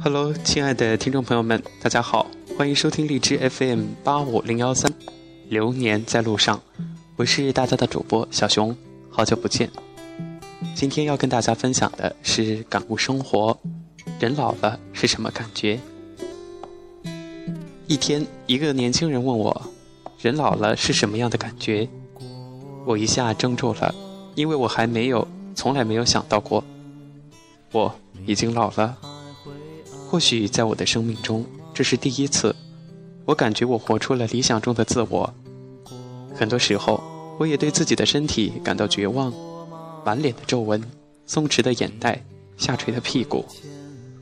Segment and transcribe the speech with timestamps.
[0.00, 2.26] Hello，亲爱的听众朋友们，大家好，
[2.56, 4.90] 欢迎收听荔枝 FM 八五零幺三，
[5.48, 6.62] 流年在路上，
[7.16, 8.74] 我是大家的主播小熊，
[9.10, 9.70] 好久不见。
[10.74, 13.58] 今天要跟大家分享的是感悟生活，
[14.18, 15.78] 人老了是什么感觉？
[17.86, 19.62] 一天，一个年轻人问我，
[20.20, 21.86] 人老了是什么样的感觉？
[22.88, 23.94] 我一下怔住了，
[24.34, 26.64] 因为我还没有，从来没有想到过，
[27.70, 28.96] 我已经老了。
[30.08, 32.56] 或许在我的生命中，这是第一次，
[33.26, 35.30] 我感觉我活出了理想中的自我。
[36.34, 36.98] 很多时候，
[37.38, 39.30] 我也对自己的身体感到绝望，
[40.02, 40.82] 满脸的皱纹，
[41.26, 42.24] 松弛的眼袋，
[42.56, 43.44] 下垂的屁股。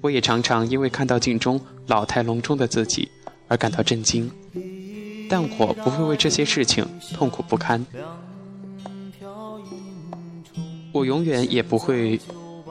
[0.00, 3.08] 我也常常因为看到镜中老态龙钟的自己
[3.46, 4.28] 而感到震惊，
[5.30, 7.86] 但我不会为这些事情痛苦不堪。
[10.96, 12.18] 我永远也不会，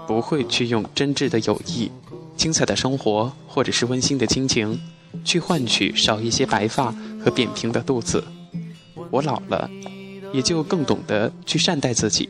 [0.07, 1.91] 不会去用真挚的友谊。
[2.35, 4.79] 精彩的生活，或者是温馨的亲情，
[5.23, 6.91] 去换取少一些白发
[7.23, 8.23] 和扁平的肚子。
[9.11, 9.69] 我老了，
[10.33, 12.27] 也就更懂得去善待自己，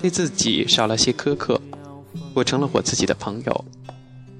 [0.00, 1.60] 对自己少了些苛刻。
[2.34, 3.64] 我成了我自己的朋友，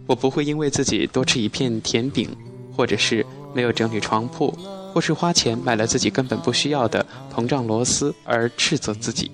[0.06, 2.28] 我不会因为自己多吃一片甜饼，
[2.77, 4.56] 或者是没有整理床铺，
[4.94, 9.28] 或是花钱买了自己根本不需要的膨胀螺丝而斥责自己。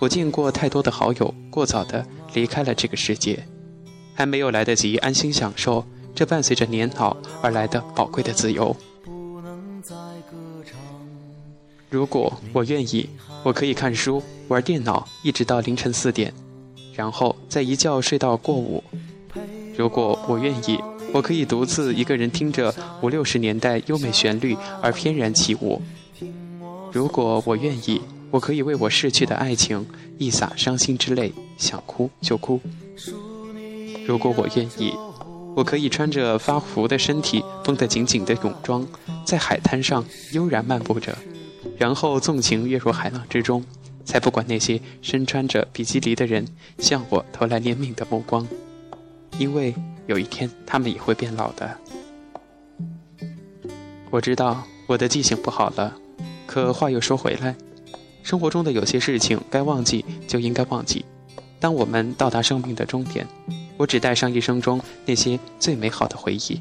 [0.00, 3.46] 我见过太多的好友过早的离开了这个世界。
[4.12, 5.82] 还没有来得及安心享受
[6.14, 8.76] 这伴随着年老而来的宝贵的自由。
[11.88, 13.08] 如果我愿意，
[13.42, 16.34] 我可以看书、玩电脑，一直到凌晨四点，
[16.94, 18.84] 然后再一觉睡到过午。
[19.74, 20.78] 如果我愿意，
[21.14, 25.80] 我可以独自一个人听着五六十年代优美旋律而翩然起舞。
[26.92, 29.86] 如果我愿意，我可以为我逝去的爱情
[30.18, 32.60] 一洒伤心之泪，想哭就哭。
[34.06, 34.92] 如果我愿意，
[35.56, 38.86] 我可以穿着发福的身体、绷得紧紧的泳装，
[39.24, 41.16] 在海滩上悠然漫步着，
[41.76, 43.64] 然后纵情跃入海浪之中，
[44.04, 46.46] 才不管那些身穿着比基尼的人
[46.78, 48.46] 向我投来怜悯的目光，
[49.38, 49.74] 因为
[50.06, 51.76] 有一天他们也会变老的。
[54.10, 55.96] 我知道我的记性不好了，
[56.46, 57.54] 可话又说回来，
[58.22, 61.04] 生活中的有些事情该忘记就应该忘记。
[61.58, 63.26] 当我们到达生命的终点。
[63.80, 66.60] 我只带上一生中那些最美好的回忆。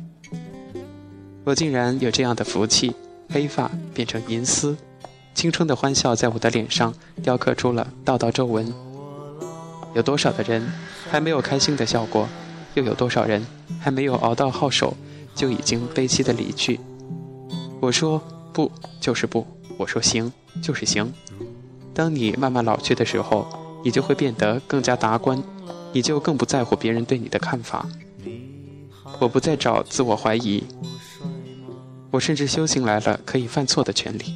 [1.44, 2.96] 我竟然有这样的福气，
[3.28, 4.78] 黑发变成银丝，
[5.36, 8.74] 青春的欢笑在我的脸上雕刻出了道道皱纹。
[9.94, 10.66] 有多少的人
[11.10, 12.26] 还没有开心的笑过？
[12.76, 13.46] 又有多少人
[13.82, 14.96] 还没有熬到好手，
[15.36, 16.80] 就已经悲戚的离去？
[17.82, 18.22] 我说
[18.54, 18.72] 不
[19.02, 19.46] 就是不，
[19.78, 20.32] 我说行
[20.64, 21.12] 就是行。
[22.00, 23.46] 当你慢慢老去的时候，
[23.84, 25.44] 你就会变得更加达观。
[25.92, 27.86] 你就更不在乎别人对你的看法。
[29.20, 30.64] 我不再找自我怀疑，
[32.10, 34.34] 我甚至修行来了可以犯错的权利。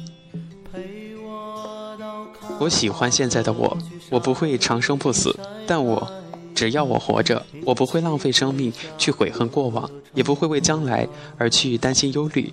[2.58, 3.78] 我喜欢现在的我，
[4.10, 5.34] 我不会长生不死，
[5.66, 6.06] 但我
[6.54, 11.08] 只要我活着，我不会浪费生命去悔恨过往，也不会为将来
[11.38, 12.52] 而去担心忧虑。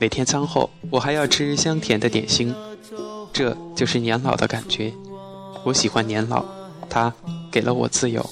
[0.00, 2.52] 每天餐后，我还要吃香甜的点心，
[3.32, 4.92] 这就是年老的感觉。
[5.64, 6.44] 我喜欢年老，
[6.88, 7.12] 它。
[7.52, 8.26] 给了我自由。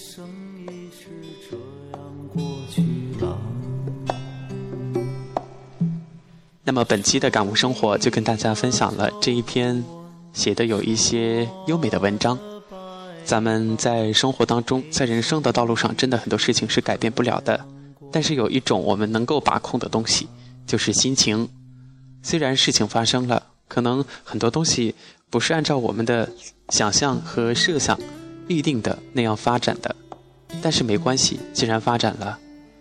[6.65, 9.85] 那么本期的感悟生活就跟大家分享了这一篇
[10.33, 12.39] 写的有一些优美的文章。
[13.27, 17.63] 咱们在生活当中，在人生的道路上，真的很多事情是改变不了的。
[18.11, 20.27] 但是有一种我们能够把控的东西，
[20.67, 21.47] 就是心情。
[22.23, 24.95] 虽然事情发生了，可能很多东西
[25.31, 26.29] 不是按照我们的
[26.69, 27.99] 想象和设想。
[28.49, 29.95] 预定的那样发展的，
[30.61, 32.37] 但是没关系，既然发展了，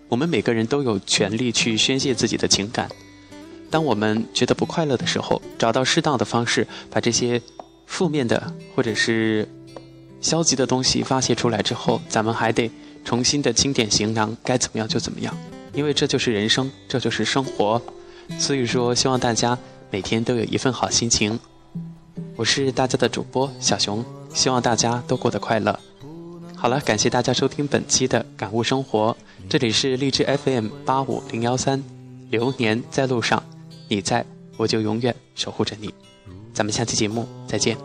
[0.07, 2.89] 我们每个人都有权利去宣泄自己的情感。
[3.69, 7.39] 当我们觉得不快乐的时候，找到适当的方式，把这些
[7.85, 9.47] 负面的或者是
[10.21, 12.71] 消极的东西发泄出来之后，咱们还得
[13.05, 15.37] 重新的清点行囊，该怎么样就怎么样，
[15.71, 17.79] 因为这就是人生，这就是生活。
[18.39, 19.55] 所以说，希望大家
[19.91, 21.39] 每天都有一份好心情。
[22.35, 24.03] 我是大家的主播小熊。
[24.31, 25.79] 希望大家都过得快乐。
[26.55, 29.17] 好了，感谢大家收听本期的感悟生活，
[29.49, 31.83] 这里是荔枝 FM 八五零幺三，
[32.29, 33.41] 流年在路上，
[33.87, 34.23] 你在
[34.55, 35.91] 我就永远守护着你。
[36.53, 37.75] 咱们下期节目再见。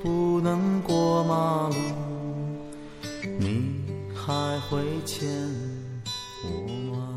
[0.00, 1.74] 不能过马路，
[3.40, 3.80] 你
[4.14, 5.28] 还会牵
[6.44, 7.11] 我吗？